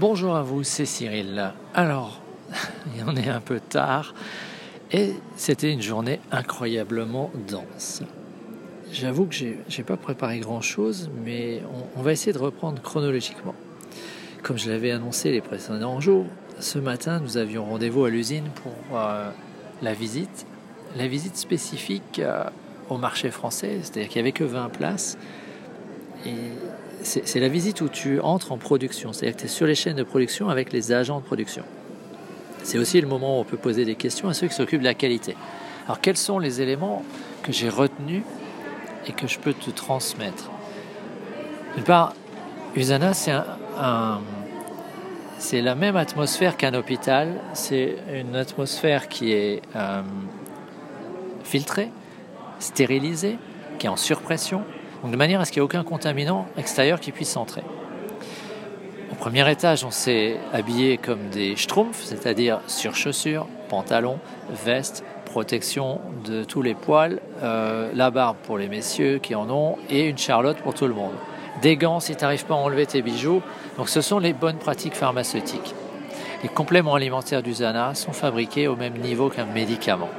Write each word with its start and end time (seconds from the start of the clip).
Bonjour 0.00 0.34
à 0.34 0.42
vous, 0.42 0.64
c'est 0.64 0.86
Cyril. 0.86 1.52
Alors, 1.72 2.20
on 3.06 3.14
est 3.14 3.28
un 3.28 3.40
peu 3.40 3.60
tard 3.60 4.12
et 4.90 5.12
c'était 5.36 5.72
une 5.72 5.82
journée 5.82 6.18
incroyablement 6.32 7.30
dense. 7.48 8.02
J'avoue 8.90 9.26
que 9.26 9.34
j'ai 9.68 9.82
pas 9.84 9.96
préparé 9.96 10.40
grand 10.40 10.62
chose, 10.62 11.10
mais 11.24 11.62
on, 11.96 12.02
va 12.02 12.10
essayer 12.10 12.32
de 12.32 12.38
reprendre 12.38 12.82
chronologiquement. 12.82 13.54
Comme 14.42 14.58
je 14.58 14.68
l'avais 14.68 14.90
annoncé 14.90 15.30
les 15.30 15.40
précédents 15.40 16.00
jours, 16.00 16.26
ce 16.58 16.80
matin 16.80 17.20
nous 17.20 17.36
avions 17.36 17.64
rendez-vous 17.64 18.04
à 18.04 18.10
l'usine 18.10 18.48
pour 18.62 18.98
euh, 18.98 19.30
la 19.80 19.92
visite. 19.92 20.44
La 20.96 21.06
visite 21.06 21.36
spécifique 21.36 22.18
euh, 22.18 22.42
au 22.88 22.98
marché 22.98 23.30
français, 23.30 23.78
c'est-à-dire 23.82 24.08
qu'il 24.08 24.22
n'y 24.22 24.28
avait 24.28 24.32
que 24.32 24.44
20 24.44 24.70
places. 24.70 25.18
C'est 27.04 27.40
la 27.40 27.48
visite 27.48 27.80
où 27.80 27.88
tu 27.88 28.20
entres 28.20 28.50
en 28.50 28.58
production, 28.58 29.12
c'est-à-dire 29.12 29.36
que 29.36 29.42
tu 29.42 29.46
es 29.46 29.48
sur 29.48 29.66
les 29.66 29.74
chaînes 29.74 29.96
de 29.96 30.02
production 30.02 30.48
avec 30.48 30.72
les 30.72 30.90
agents 30.90 31.20
de 31.20 31.24
production. 31.24 31.62
C'est 32.62 32.78
aussi 32.78 33.00
le 33.00 33.06
moment 33.06 33.38
où 33.38 33.42
on 33.42 33.44
peut 33.44 33.58
poser 33.58 33.84
des 33.84 33.94
questions 33.94 34.28
à 34.28 34.34
ceux 34.34 34.48
qui 34.48 34.54
s'occupent 34.54 34.80
de 34.80 34.84
la 34.84 34.94
qualité. 34.94 35.36
Alors 35.84 36.00
quels 36.00 36.16
sont 36.16 36.38
les 36.38 36.62
éléments 36.62 37.04
que 37.42 37.52
j'ai 37.52 37.68
retenus 37.68 38.22
et 39.06 39.12
que 39.12 39.26
je 39.26 39.38
peux 39.38 39.52
te 39.52 39.70
transmettre? 39.70 40.50
D'une 41.74 41.84
part, 41.84 42.14
Usana, 42.74 43.12
c'est 43.12 43.32
la 45.60 45.74
même 45.74 45.96
atmosphère 45.96 46.56
qu'un 46.56 46.72
hôpital. 46.72 47.34
C'est 47.52 47.96
une 48.14 48.34
atmosphère 48.34 49.08
qui 49.08 49.32
est 49.32 49.60
euh, 49.76 50.00
filtrée, 51.42 51.90
stérilisée, 52.60 53.36
qui 53.78 53.86
est 53.86 53.90
en 53.90 53.96
surpression, 53.96 54.62
de 55.10 55.16
manière 55.16 55.40
à 55.40 55.44
ce 55.44 55.52
qu'il 55.52 55.60
n'y 55.60 55.64
ait 55.64 55.66
aucun 55.66 55.84
contaminant 55.84 56.46
extérieur 56.56 57.00
qui 57.00 57.12
puisse 57.12 57.36
entrer. 57.36 57.62
Au 59.12 59.14
premier 59.16 59.48
étage, 59.50 59.84
on 59.84 59.90
s'est 59.90 60.38
habillé 60.52 60.98
comme 60.98 61.28
des 61.30 61.56
schtroumpfs, 61.56 62.02
c'est-à-dire 62.02 62.60
sur 62.66 62.94
chaussures, 62.94 63.46
pantalons, 63.68 64.18
vestes, 64.64 65.04
protection 65.24 66.00
de 66.24 66.44
tous 66.44 66.62
les 66.62 66.74
poils, 66.74 67.20
euh, 67.42 67.90
la 67.94 68.10
barbe 68.10 68.36
pour 68.44 68.58
les 68.58 68.68
messieurs 68.68 69.18
qui 69.18 69.34
en 69.34 69.48
ont 69.50 69.76
et 69.88 70.08
une 70.08 70.18
charlotte 70.18 70.58
pour 70.58 70.74
tout 70.74 70.86
le 70.86 70.94
monde. 70.94 71.14
Des 71.62 71.76
gants 71.76 72.00
si 72.00 72.16
tu 72.16 72.22
n'arrives 72.22 72.44
pas 72.44 72.54
à 72.54 72.58
enlever 72.58 72.86
tes 72.86 73.02
bijoux. 73.02 73.42
Donc 73.76 73.88
ce 73.88 74.00
sont 74.00 74.18
les 74.18 74.32
bonnes 74.32 74.58
pratiques 74.58 74.94
pharmaceutiques. 74.94 75.74
Les 76.42 76.48
compléments 76.48 76.94
alimentaires 76.94 77.42
du 77.42 77.54
Zana 77.54 77.94
sont 77.94 78.12
fabriqués 78.12 78.68
au 78.68 78.76
même 78.76 78.98
niveau 78.98 79.30
qu'un 79.30 79.46
médicament. 79.46 80.10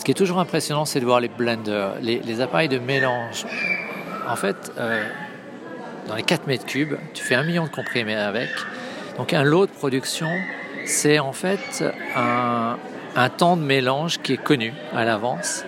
Ce 0.00 0.04
qui 0.06 0.12
est 0.12 0.14
toujours 0.14 0.38
impressionnant, 0.38 0.86
c'est 0.86 0.98
de 0.98 1.04
voir 1.04 1.20
les 1.20 1.28
blenders, 1.28 1.96
les, 2.00 2.40
appareils 2.40 2.70
de 2.70 2.78
mélange. 2.78 3.44
En 4.26 4.34
fait, 4.34 4.72
euh, 4.78 5.04
dans 6.08 6.14
les 6.14 6.22
4 6.22 6.46
mètres 6.46 6.64
cubes, 6.64 6.96
tu 7.12 7.22
fais 7.22 7.34
un 7.34 7.42
million 7.42 7.64
de 7.64 7.68
comprimés 7.68 8.14
avec. 8.14 8.48
Donc 9.18 9.34
un 9.34 9.42
lot 9.42 9.66
de 9.66 9.70
production, 9.70 10.30
c'est 10.86 11.18
en 11.18 11.34
fait 11.34 11.84
un, 12.16 12.78
temps 13.36 13.58
de 13.58 13.62
mélange 13.62 14.22
qui 14.22 14.32
est 14.32 14.42
connu 14.42 14.72
à 14.94 15.04
l'avance. 15.04 15.66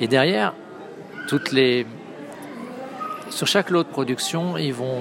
Et 0.00 0.06
derrière, 0.06 0.52
sur 3.30 3.46
chaque 3.46 3.70
lot 3.70 3.84
de 3.84 3.88
production, 3.88 4.58
ils 4.58 4.74
vont 4.74 5.00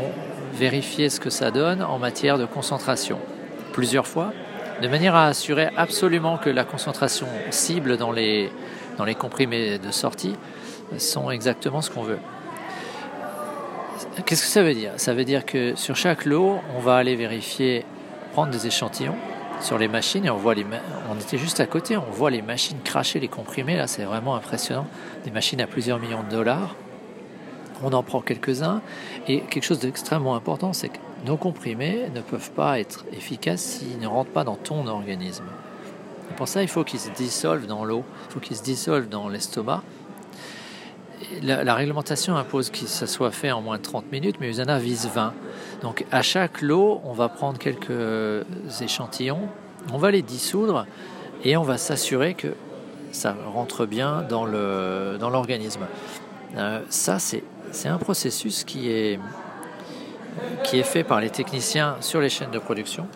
vérifier 0.54 1.10
ce 1.10 1.20
que 1.20 1.30
ça 1.30 1.52
donne 1.52 1.84
en 1.84 2.00
matière 2.00 2.38
de 2.38 2.46
concentration 2.46 3.20
plusieurs 3.74 4.08
fois 4.08 4.32
de 4.82 4.88
manière 4.88 5.16
à 5.16 5.28
assurer 5.28 5.70
absolument 5.78 6.38
que 6.38 6.50
la 6.50 6.64
concentration 6.64 7.28
cible 7.52 7.98
dans 7.98 8.12
les, 8.12 8.52
dans 8.98 9.06
les 9.06 9.16
comprimés 9.16 9.78
de 9.78 9.92
sortie 9.92 10.36
sont 10.98 11.30
exactement 11.30 11.82
ce 11.82 11.90
qu'on 11.90 12.04
veut. 12.04 12.20
Qu'est-ce 14.26 14.42
que 14.42 14.48
ça 14.48 14.64
veut 14.64 14.74
dire? 14.74 14.94
Ça 14.98 15.14
veut 15.14 15.24
dire 15.24 15.46
que 15.46 15.76
sur 15.76 15.96
chaque 15.96 16.26
lot, 16.26 16.60
on 16.76 16.80
va 16.80 16.96
aller 16.96 17.16
vérifier, 17.16 17.86
prendre 18.34 18.52
des 18.52 18.68
échantillons 18.68 19.16
sur 19.62 19.78
les 19.78 19.88
machines 19.88 20.26
et 20.26 20.30
on 20.32 20.38
voit 20.38 20.56
les 20.56 20.66
on 21.10 21.20
était 21.20 21.38
juste 21.38 21.60
à 21.60 21.68
côté, 21.68 21.96
on 21.96 22.12
voit 22.12 22.32
les 22.32 22.42
machines 22.42 22.80
cracher 22.84 23.20
les 23.20 23.28
comprimés 23.28 23.78
là, 23.78 23.86
c'est 23.86 24.04
vraiment 24.04 24.36
impressionnant, 24.36 24.88
des 25.24 25.32
machines 25.32 25.62
à 25.62 25.68
plusieurs 25.68 26.00
millions 26.00 26.24
de 26.24 26.32
dollars. 26.32 26.76
On 27.84 27.94
en 27.94 28.04
prend 28.04 28.22
quelques-uns 28.22 28.82
et 29.28 29.42
quelque 29.42 29.64
chose 29.64 29.80
d'extrêmement 29.80 30.36
important, 30.36 30.74
c'est 30.74 30.90
que 30.90 30.98
nos 31.26 31.38
comprimés 31.38 32.10
ne 32.14 32.22
peuvent 32.22 32.52
pas 32.52 32.80
être 32.80 33.06
efficaces 33.14 33.62
s'ils 33.62 34.00
ne 34.00 34.08
rentrent 34.08 34.32
pas 34.32 34.44
dans 34.44 34.56
ton 34.56 34.88
organisme. 34.88 35.46
pour 36.38 36.48
ça, 36.48 36.62
il 36.62 36.68
faut 36.68 36.84
qu'ils 36.84 37.00
se 37.00 37.12
dissolvent 37.12 37.68
dans 37.68 37.84
l'eau, 37.86 38.04
il 38.30 38.34
faut 38.34 38.40
qu'ils 38.40 38.58
se 38.58 38.64
dissolvent 38.64 39.10
dans 39.10 39.30
l'estomac. 39.30 39.84
La, 41.44 41.76
réglementation 41.76 42.36
impose 42.36 42.72
que 42.72 42.80
ça 42.80 43.06
soit 43.06 43.32
fait 43.32 43.52
en 43.52 43.62
moins 43.62 43.78
de 43.78 43.84
30 43.84 44.12
minutes, 44.12 44.38
mais 44.40 44.50
Usana 44.50 44.80
vise 44.80 45.08
20. 45.14 45.34
Donc 45.82 46.06
à 46.12 46.22
chaque 46.22 46.62
lot, 46.62 47.02
on 47.06 47.14
va 47.14 47.30
prendre 47.30 47.60
quelques 47.60 48.46
échantillons, 48.82 49.50
on 49.94 49.98
va 49.98 50.12
les 50.12 50.24
dissoudre 50.24 50.88
et 51.44 51.58
on 51.58 51.64
va 51.64 51.78
s'assurer 51.78 52.34
que 52.34 52.56
ça 53.12 53.36
rentre 53.54 53.86
bien 53.86 54.24
dans 54.24 54.46
l'organisme. 54.46 55.82
Dans 55.82 56.60
euh, 56.60 56.80
ça, 56.90 57.20
c'est 57.20 57.44
un 57.86 57.98
processus 57.98 58.64
qui 58.64 58.90
est, 58.92 59.20
qui 60.64 60.80
est 60.80 60.84
fait 60.84 61.04
par 61.04 61.20
les 61.20 61.30
techniciens 61.30 61.98
sur 62.02 62.22
les 62.22 62.30
chaînes 62.30 62.52
de 62.52 62.60
production. 62.60 63.08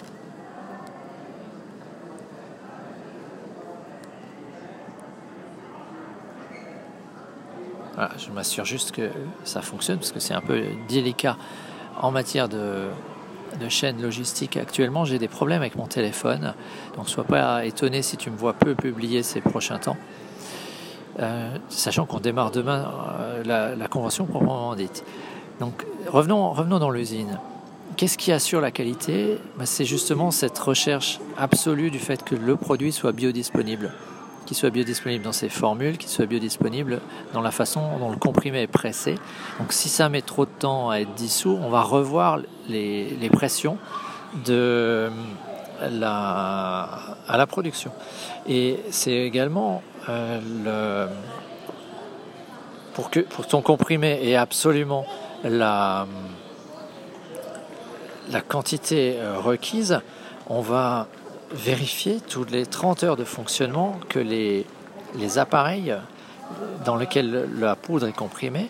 je 8.17 8.29
m'assure 8.31 8.65
juste 8.65 8.91
que 8.91 9.09
ça 9.43 9.61
fonctionne 9.61 9.97
parce 9.97 10.11
que 10.11 10.19
c'est 10.19 10.33
un 10.33 10.41
peu 10.41 10.63
délicat 10.87 11.37
en 12.01 12.11
matière 12.11 12.49
de, 12.49 12.87
de 13.59 13.69
chaîne 13.69 14.01
logistique. 14.01 14.57
Actuellement, 14.57 15.05
j'ai 15.05 15.17
des 15.17 15.27
problèmes 15.27 15.61
avec 15.61 15.75
mon 15.75 15.87
téléphone, 15.87 16.53
donc 16.95 17.09
sois 17.09 17.23
pas 17.23 17.65
étonné 17.65 18.01
si 18.01 18.17
tu 18.17 18.29
me 18.29 18.37
vois 18.37 18.53
peu 18.53 18.75
publier 18.75 19.23
ces 19.23 19.41
prochains 19.41 19.79
temps. 19.79 19.97
Euh, 21.19 21.57
sachant 21.69 22.05
qu'on 22.05 22.19
démarre 22.19 22.51
demain 22.51 22.91
euh, 23.21 23.75
la, 23.77 23.87
convention 23.87 24.25
proprement 24.25 24.75
dite. 24.75 25.05
Donc 25.61 25.85
revenons, 26.07 26.51
revenons 26.51 26.77
dans 26.77 26.89
l'usine. 26.89 27.39
Qu'est-ce 27.95 28.17
qui 28.17 28.33
assure 28.33 28.59
la 28.59 28.71
qualité? 28.71 29.37
Ben, 29.57 29.65
C'est 29.65 29.85
justement 29.85 30.31
cette 30.31 30.59
recherche 30.59 31.21
absolue 31.37 31.89
du 31.89 31.99
fait 31.99 32.21
que 32.21 32.35
le 32.35 32.57
produit 32.57 32.91
soit 32.91 33.13
biodisponible, 33.13 33.93
qu'il 34.45 34.57
soit 34.57 34.71
biodisponible 34.71 35.23
dans 35.23 35.31
ses 35.31 35.47
formules, 35.47 35.97
qu'il 35.97 36.09
soit 36.09 36.25
biodisponible 36.25 36.99
dans 37.31 37.41
la 37.41 37.51
façon 37.51 37.97
dont 37.97 38.09
le 38.09 38.17
comprimé 38.17 38.63
est 38.63 38.67
pressé. 38.67 39.15
Donc 39.59 39.71
si 39.71 39.87
ça 39.87 40.09
met 40.09 40.21
trop 40.21 40.43
de 40.43 40.51
temps 40.59 40.89
à 40.89 40.97
être 40.97 41.13
dissous, 41.13 41.57
on 41.61 41.69
va 41.69 41.81
revoir 41.81 42.39
les, 42.67 43.29
pressions 43.31 43.77
de 44.45 45.09
la, 45.89 46.89
à 47.27 47.37
la 47.37 47.47
production. 47.47 47.91
Et 48.47 48.79
c'est 48.91 49.13
également 49.13 49.81
euh, 50.09 51.07
pour 52.93 53.09
que 53.09 53.21
ton 53.49 53.61
comprimé 53.61 54.19
ait 54.23 54.35
absolument 54.35 55.05
la, 55.43 56.07
la 58.31 58.41
quantité 58.41 59.17
euh, 59.17 59.39
requise, 59.39 59.99
on 60.47 60.61
va 60.61 61.07
vérifier 61.51 62.19
toutes 62.19 62.51
les 62.51 62.65
30 62.65 63.03
heures 63.03 63.17
de 63.17 63.23
fonctionnement 63.23 63.99
que 64.09 64.19
les, 64.19 64.65
les 65.15 65.37
appareils 65.37 65.95
dans 66.85 66.95
lesquels 66.95 67.49
la 67.59 67.75
poudre 67.75 68.07
est 68.07 68.15
comprimée, 68.15 68.69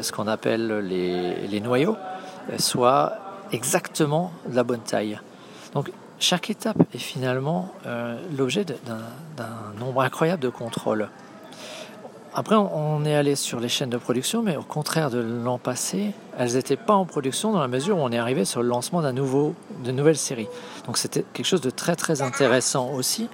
ce 0.00 0.12
qu'on 0.12 0.26
appelle 0.26 0.80
les, 0.80 1.46
les, 1.46 1.60
noyaux, 1.60 1.96
soient 2.58 3.12
exactement 3.52 4.32
de 4.48 4.56
la 4.56 4.64
bonne 4.64 4.80
taille. 4.80 5.18
Donc 5.72 5.90
chaque 6.18 6.50
étape 6.50 6.78
est 6.94 6.98
finalement 6.98 7.72
euh, 7.86 8.18
l'objet 8.36 8.64
d'un 8.64 9.78
nombre 9.78 10.02
incroyable 10.02 10.42
de 10.42 10.48
contrôles. 10.48 11.08
Après, 12.36 12.56
on 12.56 13.04
est 13.04 13.14
allé 13.14 13.36
sur 13.36 13.60
les 13.60 13.68
chaînes 13.68 13.90
de 13.90 13.96
production, 13.96 14.42
mais 14.42 14.56
au 14.56 14.62
contraire 14.62 15.08
de 15.08 15.18
l'an 15.18 15.56
passé, 15.56 16.10
elles 16.36 16.54
n'étaient 16.54 16.76
pas 16.76 16.94
en 16.94 17.04
production 17.04 17.52
dans 17.52 17.60
la 17.60 17.68
mesure 17.68 17.96
où 17.96 18.00
on 18.00 18.10
est 18.10 18.18
arrivé 18.18 18.44
sur 18.44 18.60
le 18.60 18.68
lancement 18.68 19.02
d'un 19.02 19.12
nouveau, 19.12 19.54
de 19.84 19.92
nouvelles 19.92 20.16
séries. 20.16 20.48
Donc 20.86 20.98
c'était 20.98 21.24
quelque 21.32 21.46
chose 21.46 21.60
de 21.60 21.70
très 21.70 21.94
très 21.94 22.22
intéressant 22.22 22.90
aussi, 22.90 23.28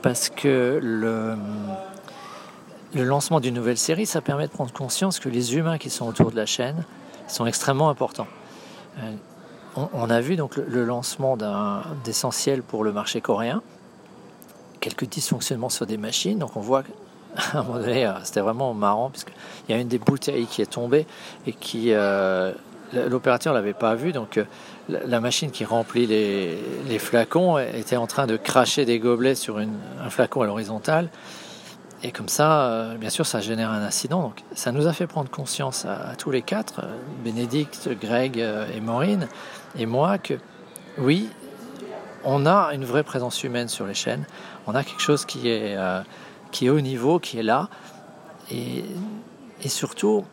parce 0.00 0.30
que 0.30 0.80
le, 0.82 1.36
le 2.94 3.04
lancement 3.04 3.40
d'une 3.40 3.54
nouvelle 3.54 3.76
série, 3.76 4.06
ça 4.06 4.22
permet 4.22 4.46
de 4.46 4.52
prendre 4.52 4.72
conscience 4.72 5.20
que 5.20 5.28
les 5.28 5.56
humains 5.56 5.76
qui 5.76 5.90
sont 5.90 6.06
autour 6.06 6.30
de 6.30 6.36
la 6.36 6.46
chaîne 6.46 6.84
sont 7.28 7.44
extrêmement 7.44 7.90
importants. 7.90 8.26
On, 9.76 10.10
a 10.10 10.20
vu 10.20 10.36
donc 10.36 10.56
le, 10.56 10.64
le 10.68 10.84
lancement 10.84 11.36
d'essentiel 12.04 12.62
pour 12.62 12.82
le 12.82 12.92
marché 12.92 13.20
coréen, 13.20 13.62
quelques 14.80 15.06
dysfonctionnements 15.06 15.68
sur 15.68 15.86
des 15.86 15.96
machines, 15.96 16.38
donc 16.38 16.56
on 16.56 16.60
voit 16.60 16.82
à 17.36 17.58
un 17.58 17.62
moment 17.62 17.78
donné, 17.78 18.06
euh, 18.06 18.12
c'était 18.24 18.40
vraiment 18.40 18.74
marrant, 18.74 19.10
parce 19.10 19.24
qu'il 19.24 19.34
y 19.68 19.72
a 19.72 19.80
une 19.80 19.88
des 19.88 19.98
bouteilles 19.98 20.46
qui 20.46 20.62
est 20.62 20.70
tombée 20.70 21.06
et 21.46 21.52
qui. 21.52 21.92
Euh, 21.92 22.52
l'opérateur 22.92 23.54
l'avait 23.54 23.72
pas 23.72 23.94
vu, 23.94 24.10
donc 24.10 24.36
euh, 24.36 24.44
la 24.88 25.20
machine 25.20 25.52
qui 25.52 25.64
remplit 25.64 26.06
les, 26.06 26.98
flacons 26.98 27.56
était 27.58 27.96
en 27.96 28.08
train 28.08 28.26
de 28.26 28.36
cracher 28.36 28.84
des 28.84 28.98
gobelets 28.98 29.36
sur 29.36 29.58
un 29.58 30.10
flacon 30.10 30.42
à 30.42 30.46
l'horizontale. 30.46 31.08
Et 32.02 32.12
comme 32.12 32.28
ça, 32.28 32.62
euh, 32.62 32.96
bien 32.96 33.10
sûr, 33.10 33.26
ça 33.26 33.40
génère 33.40 33.70
un 33.70 33.82
incident. 33.82 34.22
Donc, 34.22 34.42
ça 34.54 34.72
nous 34.72 34.86
a 34.86 34.92
fait 34.92 35.06
prendre 35.06 35.30
conscience 35.30 35.84
à, 35.84 36.14
tous 36.16 36.30
les 36.30 36.42
quatre, 36.42 36.80
euh, 36.82 36.96
Bénédicte, 37.22 37.90
Greg 38.00 38.38
et 38.38 38.80
Maureen, 38.80 39.28
et 39.78 39.86
moi, 39.86 40.18
que 40.18 40.34
oui, 40.98 41.28
on 42.24 42.46
a 42.46 42.72
une 42.74 42.84
vraie 42.84 43.02
présence 43.02 43.44
humaine 43.44 43.68
sur 43.68 43.86
les 43.86 43.94
chaînes. 43.94 44.24
On 44.66 44.74
a 44.74 44.82
quelque 44.84 45.02
chose 45.02 45.24
qui 45.24 45.48
est, 45.48 45.76
qui 46.50 46.66
est 46.66 46.70
au 46.70 46.80
niveau, 46.80 47.18
qui 47.18 47.38
est 47.38 47.42
là, 47.42 47.68
et, 48.50 48.84
et 49.62 49.68
surtout 49.68 50.24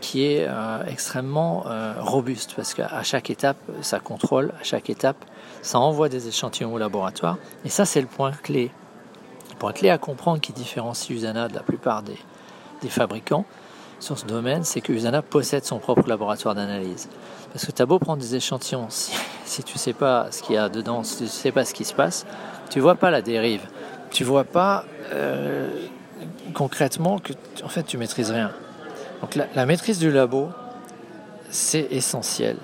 qui 0.00 0.24
est 0.24 0.48
extrêmement 0.86 1.64
robuste, 1.98 2.54
parce 2.56 2.72
qu'à 2.72 3.02
chaque 3.02 3.30
étape, 3.30 3.58
ça 3.82 4.00
contrôle, 4.00 4.52
à 4.60 4.64
chaque 4.64 4.88
étape, 4.88 5.22
ça 5.62 5.78
envoie 5.78 6.08
des 6.08 6.28
échantillons 6.28 6.72
au 6.72 6.78
laboratoire. 6.78 7.36
Et 7.64 7.68
ça, 7.68 7.84
c'est 7.84 8.00
le 8.00 8.06
point 8.06 8.32
clé. 8.32 8.70
Point 9.64 9.72
clé 9.72 9.88
à 9.88 9.96
comprendre 9.96 10.42
qui 10.42 10.52
différencie 10.52 11.08
Usana 11.08 11.48
de 11.48 11.54
la 11.54 11.62
plupart 11.62 12.02
des, 12.02 12.18
des 12.82 12.90
fabricants 12.90 13.46
sur 13.98 14.18
ce 14.18 14.26
domaine, 14.26 14.62
c'est 14.62 14.82
que 14.82 14.92
Usana 14.92 15.22
possède 15.22 15.64
son 15.64 15.78
propre 15.78 16.06
laboratoire 16.06 16.54
d'analyse. 16.54 17.08
Parce 17.50 17.64
que 17.64 17.72
tu 17.72 17.80
as 17.80 17.86
beau 17.86 17.98
prendre 17.98 18.20
des 18.20 18.36
échantillons, 18.36 18.88
si, 18.90 19.62
tu 19.64 19.72
ne 19.72 19.78
sais 19.78 19.94
pas 19.94 20.30
ce 20.30 20.42
qu'il 20.42 20.56
y 20.56 20.58
a 20.58 20.68
dedans, 20.68 21.02
si 21.02 21.16
tu 21.16 21.22
ne 21.22 21.28
sais 21.28 21.50
pas 21.50 21.64
ce 21.64 21.72
qui 21.72 21.86
se 21.86 21.94
passe, 21.94 22.26
tu 22.68 22.78
vois 22.80 22.96
pas 22.96 23.10
la 23.10 23.22
dérive. 23.22 23.62
Tu 24.10 24.22
vois 24.22 24.44
pas 24.44 24.84
euh, 25.14 25.70
concrètement 26.52 27.18
que 27.18 27.32
en 27.64 27.70
fait 27.70 27.84
tu 27.84 27.96
maîtrises 27.96 28.32
rien. 28.32 28.52
Donc 29.22 29.34
la, 29.34 29.46
la 29.54 29.64
maîtrise 29.64 29.98
du 29.98 30.10
labo, 30.10 30.50
c'est 31.48 31.88
essentiel. 31.90 32.58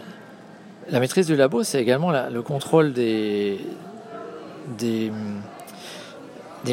La 0.91 1.00
maîtrise 1.00 1.26
du 1.26 1.35
labo, 1.35 1.62
c'est 1.62 1.81
également 1.81 2.11
le 2.11 2.43
contrôle 2.43 2.93
des, 2.93 3.58
des, 4.76 5.11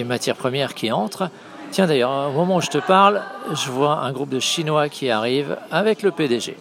matières 0.04 0.36
premières 0.36 0.74
qui 0.74 0.92
entrent. 0.92 1.30
Tiens 1.72 1.86
d'ailleurs, 1.86 2.30
au 2.30 2.32
moment 2.32 2.58
où 2.58 2.62
je 2.62 2.70
te 2.70 2.78
parle, 2.78 3.22
je 3.54 3.70
vois 3.70 4.00
un 4.00 4.12
groupe 4.12 4.30
de 4.30 4.40
Chinois 4.40 4.90
qui 4.90 5.10
arrive 5.10 5.58
avec 5.72 6.02
le 6.02 6.12
PDG. 6.12 6.56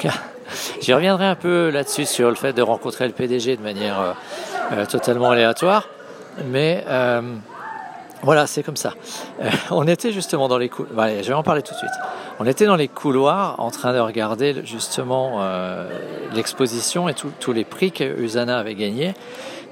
J'y 0.80 0.94
reviendrai 0.94 1.26
un 1.26 1.34
peu 1.34 1.70
là-dessus 1.70 2.06
sur 2.06 2.28
le 2.28 2.34
fait 2.34 2.52
de 2.52 2.62
rencontrer 2.62 3.06
le 3.06 3.12
PDG 3.12 3.56
de 3.56 3.62
manière 3.62 4.00
euh, 4.00 4.12
euh, 4.72 4.86
totalement 4.86 5.30
aléatoire. 5.30 5.88
Mais 6.46 6.84
euh, 6.86 7.22
voilà, 8.22 8.46
c'est 8.46 8.62
comme 8.62 8.76
ça. 8.76 8.92
on 9.70 9.86
était 9.86 10.12
justement 10.12 10.48
dans 10.48 10.58
les 10.58 10.68
coups. 10.68 10.88
je 10.90 11.28
vais 11.28 11.34
en 11.34 11.42
parler 11.42 11.62
tout 11.62 11.72
de 11.72 11.78
suite. 11.78 11.90
On 12.38 12.46
était 12.46 12.66
dans 12.66 12.76
les 12.76 12.88
couloirs 12.88 13.56
en 13.58 13.70
train 13.70 13.94
de 13.94 13.98
regarder 13.98 14.62
justement 14.64 15.40
l'exposition 16.34 17.08
et 17.08 17.14
tous 17.14 17.52
les 17.52 17.64
prix 17.64 17.92
que 17.92 18.04
Usana 18.04 18.58
avait 18.58 18.74
gagnés. 18.74 19.14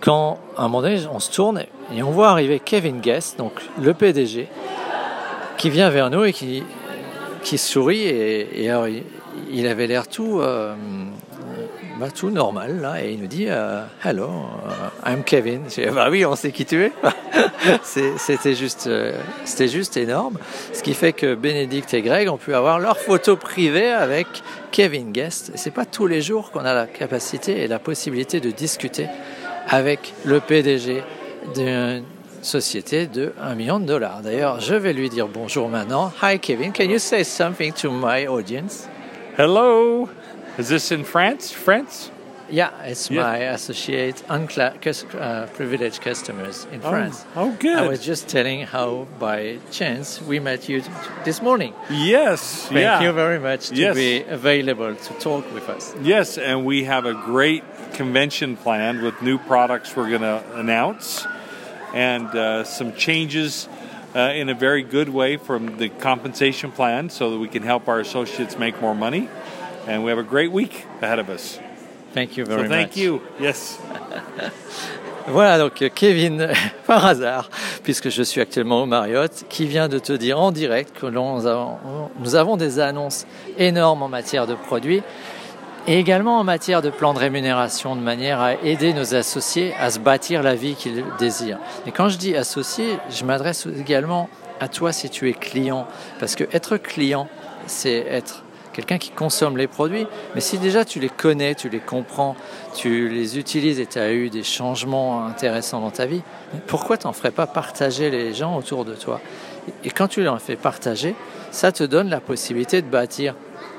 Quand 0.00 0.38
à 0.56 0.62
un 0.62 0.64
moment 0.64 0.80
donné, 0.80 1.00
on 1.12 1.18
se 1.18 1.30
tourne 1.30 1.64
et 1.92 2.02
on 2.02 2.10
voit 2.10 2.30
arriver 2.30 2.60
Kevin 2.60 3.00
Guest, 3.00 3.38
donc 3.38 3.52
le 3.80 3.94
PDG, 3.94 4.48
qui 5.56 5.70
vient 5.70 5.90
vers 5.90 6.10
nous 6.10 6.24
et 6.24 6.32
qui, 6.32 6.62
qui 7.42 7.58
sourit. 7.58 8.02
Et, 8.02 8.68
alors, 8.68 8.86
il, 9.50 9.66
avait 9.66 9.86
l'air 9.86 10.08
tout, 10.08 10.40
euh, 10.40 10.74
bah, 11.98 12.08
tout 12.10 12.30
normal 12.30 12.80
là, 12.80 13.02
et 13.02 13.12
il 13.12 13.20
nous 13.20 13.26
dit 13.26 13.46
euh, 13.48 13.82
Hello, 14.04 14.30
I'm 15.06 15.22
Kevin. 15.24 15.62
bah 15.92 16.08
oui, 16.10 16.24
on 16.24 16.36
sait 16.36 16.52
qui 16.52 16.64
tu 16.64 16.82
es. 16.82 16.92
C'était 17.82 18.54
juste, 18.54 18.86
euh, 18.86 19.12
juste 19.44 19.96
énorme. 19.96 20.38
Ce 20.72 20.82
qui 20.82 20.94
fait 20.94 21.12
que 21.12 21.34
Bénédicte 21.34 21.92
et 21.94 22.02
Greg 22.02 22.28
ont 22.28 22.38
pu 22.38 22.54
avoir 22.54 22.78
leur 22.78 22.98
photo 22.98 23.36
privée 23.36 23.90
avec 23.90 24.26
Kevin 24.70 25.12
Guest. 25.12 25.52
C'est 25.54 25.70
pas 25.70 25.84
tous 25.84 26.06
les 26.06 26.22
jours 26.22 26.50
qu'on 26.50 26.64
a 26.64 26.74
la 26.74 26.86
capacité 26.86 27.62
et 27.62 27.68
la 27.68 27.78
possibilité 27.78 28.40
de 28.40 28.50
discuter 28.50 29.06
avec 29.68 30.14
le 30.24 30.40
PDG 30.40 31.02
d'une 31.54 32.04
société 32.42 33.06
de 33.06 33.32
1 33.40 33.54
million 33.54 33.78
de 33.78 33.86
dollars. 33.86 34.20
D'ailleurs, 34.22 34.60
je 34.60 34.74
vais 34.74 34.92
lui 34.92 35.08
dire 35.08 35.28
bonjour 35.28 35.68
maintenant. 35.68 36.12
Hi 36.22 36.38
Kevin, 36.38 36.72
can 36.72 36.84
you 36.84 36.98
say 36.98 37.24
something 37.24 37.72
to 37.72 37.90
my 37.90 38.26
audience? 38.26 38.88
Hello. 39.38 40.08
Is 40.58 40.68
this 40.68 40.92
in 40.92 41.04
France? 41.04 41.52
France? 41.52 42.10
Yeah, 42.54 42.84
it's 42.84 43.10
yeah. 43.10 43.22
my 43.22 43.36
associate 43.38 44.22
uncla- 44.28 45.20
uh, 45.20 45.46
privileged 45.46 46.00
customers 46.00 46.68
in 46.70 46.80
oh, 46.84 46.90
France. 46.90 47.24
Oh, 47.34 47.50
good. 47.58 47.78
I 47.78 47.88
was 47.88 48.06
just 48.06 48.28
telling 48.28 48.60
how, 48.64 49.08
by 49.18 49.58
chance, 49.72 50.22
we 50.22 50.38
met 50.38 50.68
you 50.68 50.80
this 51.24 51.42
morning. 51.42 51.74
Yes. 51.90 52.66
Thank 52.66 52.78
yeah. 52.78 53.02
you 53.02 53.10
very 53.10 53.40
much 53.40 53.70
to 53.70 53.74
yes. 53.74 53.96
be 53.96 54.22
available 54.22 54.94
to 54.94 55.14
talk 55.14 55.52
with 55.52 55.68
us. 55.68 55.96
Yes, 56.00 56.38
and 56.38 56.64
we 56.64 56.84
have 56.84 57.06
a 57.06 57.14
great 57.14 57.64
convention 57.94 58.56
planned 58.56 59.02
with 59.02 59.20
new 59.20 59.38
products 59.38 59.96
we're 59.96 60.10
going 60.10 60.22
to 60.22 60.44
announce 60.54 61.26
and 61.92 62.28
uh, 62.28 62.62
some 62.62 62.94
changes. 62.94 63.68
Uh, 64.14 64.30
in 64.32 64.48
a 64.48 64.54
very 64.54 64.84
good 64.84 65.08
way 65.08 65.36
from 65.36 65.76
the 65.78 65.88
compensation 65.88 66.70
plan 66.70 67.10
so 67.10 67.32
that 67.32 67.38
we 67.38 67.48
can 67.48 67.64
help 67.64 67.88
our 67.88 67.98
associates 67.98 68.56
make 68.56 68.80
more 68.80 68.94
money. 68.94 69.28
And 69.88 70.04
we 70.04 70.10
have 70.10 70.20
a 70.20 70.22
great 70.22 70.52
week 70.52 70.86
ahead 71.02 71.18
of 71.18 71.28
us. 71.28 71.58
Thank 72.14 72.36
you 72.36 72.44
very 72.46 72.62
so 72.62 72.68
thank 72.68 72.96
you. 72.96 73.20
Yes. 73.40 73.80
voilà 75.26 75.58
donc 75.58 75.84
Kevin, 75.94 76.48
par 76.86 77.04
hasard, 77.04 77.50
puisque 77.82 78.08
je 78.08 78.22
suis 78.22 78.40
actuellement 78.40 78.82
au 78.82 78.86
Marriott, 78.86 79.44
qui 79.48 79.66
vient 79.66 79.88
de 79.88 79.98
te 79.98 80.12
dire 80.12 80.38
en 80.38 80.52
direct 80.52 80.96
que 80.96 81.06
nous 81.06 81.46
avons, 81.46 81.78
nous 82.20 82.36
avons 82.36 82.56
des 82.56 82.78
annonces 82.78 83.26
énormes 83.58 84.02
en 84.02 84.08
matière 84.08 84.46
de 84.46 84.54
produits 84.54 85.02
et 85.88 85.98
également 85.98 86.38
en 86.38 86.44
matière 86.44 86.82
de 86.82 86.90
plan 86.90 87.14
de 87.14 87.18
rémunération 87.18 87.96
de 87.96 88.00
manière 88.00 88.40
à 88.40 88.54
aider 88.62 88.92
nos 88.94 89.16
associés 89.16 89.74
à 89.80 89.90
se 89.90 89.98
bâtir 89.98 90.42
la 90.44 90.54
vie 90.54 90.76
qu'ils 90.76 91.04
désirent. 91.18 91.58
Et 91.84 91.90
quand 91.90 92.08
je 92.08 92.16
dis 92.16 92.36
associé, 92.36 92.98
je 93.10 93.24
m'adresse 93.24 93.66
également 93.78 94.28
à 94.60 94.68
toi 94.68 94.92
si 94.92 95.10
tu 95.10 95.28
es 95.28 95.32
client, 95.32 95.88
parce 96.20 96.36
que 96.36 96.44
être 96.52 96.76
client, 96.76 97.28
c'est 97.66 98.06
être 98.08 98.43
quelqu'un 98.74 98.98
qui 98.98 99.10
consomme 99.10 99.56
les 99.56 99.66
produits, 99.66 100.06
mais 100.34 100.40
si 100.40 100.58
déjà 100.58 100.84
tu 100.84 101.00
les 101.00 101.08
connais, 101.08 101.54
tu 101.54 101.68
les 101.70 101.78
comprends, 101.78 102.36
tu 102.74 103.08
les 103.08 103.38
utilises 103.38 103.80
et 103.80 103.86
tu 103.86 103.98
as 103.98 104.12
eu 104.12 104.28
des 104.28 104.42
changements 104.42 105.24
intéressants 105.24 105.80
dans 105.80 105.90
ta 105.90 106.06
vie, 106.06 106.22
pourquoi 106.66 106.98
t'en 106.98 107.12
ferais 107.12 107.30
pas 107.30 107.46
partager 107.46 108.10
les 108.10 108.34
gens 108.34 108.56
autour 108.56 108.84
de 108.84 108.94
toi? 108.94 109.20
Et 109.84 109.90
quand 109.90 110.08
tu 110.08 110.22
leur 110.22 110.40
fais 110.42 110.56
partager, 110.56 111.14
ça 111.50 111.72
te 111.72 111.84
donne 111.84 112.10
la 112.10 112.20
possibilité 112.20 112.82
de 112.82 112.86
bâtir 112.86 113.34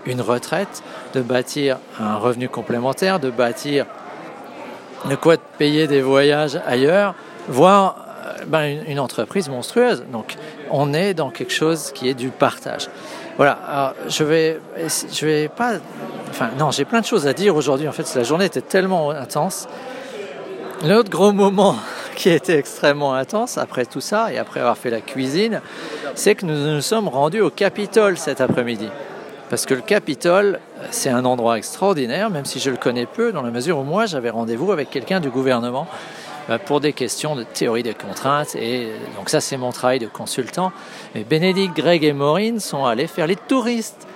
une 0.06 0.22
retraite, 0.22 0.82
de 1.14 1.22
bâtir 1.22 1.78
un 2.00 2.16
revenu 2.16 2.48
complémentaire, 2.48 3.20
de 3.20 3.30
bâtir 3.30 3.86
de 5.10 5.16
quoi 5.16 5.38
te 5.38 5.58
payer 5.58 5.88
des 5.88 6.02
voyages 6.02 6.60
ailleurs, 6.66 7.16
voire 7.48 8.08
euh, 8.26 8.46
ben, 8.48 8.64
une, 8.64 8.92
une 8.92 9.00
entreprise 9.00 9.50
monstrueuse. 9.50 10.06
Donc 10.12 10.36
on 10.72 10.94
est 10.94 11.14
dans 11.14 11.30
quelque 11.30 11.54
chose 11.54 11.92
qui 11.94 12.08
est 12.08 12.14
du 12.14 12.30
partage. 12.30 12.88
Voilà, 13.38 13.60
alors, 13.68 13.94
je 14.08 14.24
vais, 14.24 14.60
je 15.12 15.26
vais 15.26 15.50
pas, 15.50 15.74
enfin 16.30 16.52
non, 16.58 16.72
j'ai 16.72 16.86
plein 16.86 17.02
de 17.02 17.06
choses 17.06 17.28
à 17.28 17.34
dire 17.34 17.56
aujourd'hui. 17.56 17.88
En 17.88 17.92
fait, 17.92 18.10
la 18.16 18.24
journée 18.24 18.46
était 18.46 18.62
tellement 18.62 19.12
intense. 19.12 19.68
L'autre 20.86 21.10
gros 21.10 21.34
moment 21.34 21.76
qui 22.16 22.30
été 22.30 22.58
extrêmement 22.58 23.14
intense 23.14 23.58
après 23.58 23.86
tout 23.86 24.00
ça 24.00 24.32
et 24.32 24.38
après 24.38 24.62
avoir 24.62 24.78
fait 24.78 24.90
la 24.90 25.02
cuisine, 25.02 25.62
c'est 26.16 26.36
que 26.36 26.46
nous 26.46 26.56
nous 26.56 26.82
sommes 26.82 27.10
rendus 27.10 27.42
au 27.42 27.50
Capitole 27.50 28.18
cet 28.18 28.40
après-midi. 28.40 28.88
Parce 29.50 29.66
que 29.66 29.74
le 29.74 29.82
Capitole, 29.82 30.60
c'est 30.92 31.10
un 31.10 31.26
endroit 31.26 31.58
extraordinaire, 31.58 32.30
même 32.30 32.46
si 32.46 32.60
je 32.60 32.70
le 32.72 32.78
connais 32.78 33.06
peu, 33.06 33.34
dans 33.34 33.42
la 33.42 33.52
mesure 33.52 33.80
où 33.80 33.84
moi 33.84 34.06
j'avais 34.06 34.30
rendez-vous 34.30 34.72
avec 34.72 34.90
quelqu'un 34.90 35.20
du 35.20 35.30
gouvernement 35.30 35.88
pour 36.66 36.80
des 36.80 36.94
questions 36.94 37.36
de 37.36 37.44
théorie 37.44 37.84
des 37.84 37.94
contraintes. 37.94 38.56
Et 38.56 38.90
donc 39.18 39.30
ça, 39.30 39.42
c'est 39.42 39.58
mon 39.58 39.72
travail 39.72 40.00
de 40.00 40.08
consultant. 40.08 40.72
Mais 41.14 41.24
Bénédicte, 41.24 41.76
Greg 41.76 42.04
et 42.04 42.14
Maureen 42.14 42.60
sont 42.60 42.86
allés 42.86 43.08
faire 43.08 43.28
les 43.28 43.36
touristes. 43.36 44.08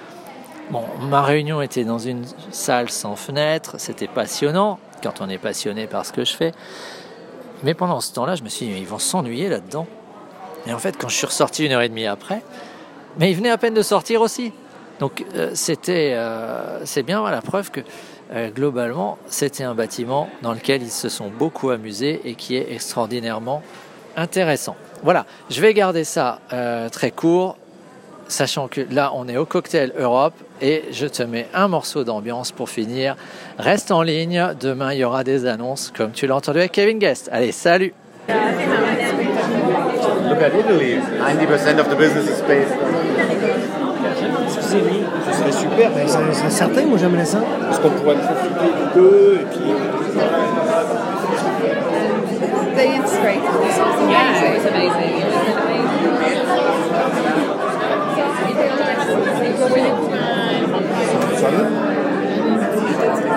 Bon, 0.70 0.84
ma 1.10 1.24
réunion 1.24 1.62
était 1.62 1.84
dans 1.84 1.98
une 1.98 2.26
salle 2.52 2.90
sans 2.90 3.16
fenêtre, 3.16 3.76
c'était 3.80 4.08
passionnant, 4.08 4.80
quand 5.02 5.20
on 5.20 5.28
est 5.28 5.40
passionné 5.40 5.88
par 5.88 6.06
ce 6.06 6.14
que 6.14 6.24
je 6.24 6.36
fais. 6.36 6.52
Mais 7.64 7.74
pendant 7.74 8.00
ce 8.02 8.14
temps-là, 8.14 8.36
je 8.36 8.44
me 8.44 8.50
suis 8.50 8.68
dit, 8.68 8.74
ils 8.78 8.88
vont 8.88 9.00
s'ennuyer 9.00 9.50
là-dedans. 9.50 9.88
Et 10.68 10.74
en 10.74 10.78
fait, 10.78 10.96
quand 10.98 11.10
je 11.10 11.16
suis 11.16 11.26
ressorti 11.26 11.66
une 11.66 11.72
heure 11.72 11.82
et 11.82 11.90
demie 11.90 12.06
après, 12.06 12.44
mais 13.18 13.32
ils 13.32 13.36
venaient 13.36 13.50
à 13.50 13.58
peine 13.58 13.74
de 13.74 13.82
sortir 13.82 14.22
aussi. 14.22 14.54
Donc 15.00 15.26
euh, 15.36 15.52
c'était, 15.54 16.14
euh, 16.16 16.86
c'est 16.86 17.04
bien 17.04 17.28
la 17.30 17.42
preuve 17.42 17.72
que 17.72 17.82
euh, 18.32 18.50
globalement, 18.50 19.18
c'était 19.28 19.64
un 19.64 19.74
bâtiment 19.74 20.30
dans 20.42 20.54
lequel 20.54 20.84
ils 20.84 20.92
se 20.92 21.10
sont 21.10 21.30
beaucoup 21.30 21.72
amusés 21.72 22.22
et 22.26 22.36
qui 22.36 22.56
est 22.56 22.72
extraordinairement 22.72 23.64
intéressant. 24.16 24.76
Voilà, 25.04 25.26
je 25.50 25.62
vais 25.62 25.74
garder 25.74 26.04
ça 26.04 26.40
euh, 26.54 26.90
très 26.90 27.10
court, 27.10 27.58
sachant 28.28 28.68
que 28.68 28.82
là, 28.92 29.12
on 29.16 29.28
est 29.28 29.38
au 29.38 29.46
Cocktail 29.46 29.94
Europe 29.98 30.36
et 30.62 30.84
je 30.92 31.08
te 31.08 31.24
mets 31.24 31.48
un 31.54 31.68
morceau 31.68 32.04
d'ambiance 32.04 32.52
pour 32.52 32.70
finir. 32.70 33.16
Reste 33.58 33.92
en 33.92 34.04
ligne, 34.04 34.54
demain 34.60 34.94
il 34.94 35.00
y 35.00 35.04
aura 35.04 35.24
des 35.24 35.46
annonces 35.46 35.92
comme 35.96 36.12
tu 36.12 36.28
l'as 36.28 36.36
entendu 36.36 36.60
avec 36.60 36.74
Kevin 36.74 37.00
Guest. 37.00 37.30
Allez, 37.32 37.52
salut! 37.52 37.94
Look 40.30 40.44
at 40.44 40.54
Italy. 40.54 41.02
90% 41.18 41.80
of 41.80 41.90
the 41.90 41.96
business 41.96 42.30
is 42.30 42.42
based 42.44 42.89
série. 44.70 45.04
Ce 45.26 45.38
serait 45.38 45.52
super. 45.52 45.92
Ben, 45.92 46.08
c'est 46.08 46.52
certain, 46.52 46.86
moi 46.86 46.98
j'aimerais 46.98 47.26
ça. 47.26 47.40
Parce 47.62 47.80
qu'on 47.80 47.90
pourrait 47.90 48.16
profiter 48.16 48.72
deux 48.96 49.40
et 49.42 49.46
puis. 49.46 49.72
Euh, 49.72 49.76
it's 52.82 53.14
It 54.42 54.56
was 54.56 54.66
amazing. 54.66 55.20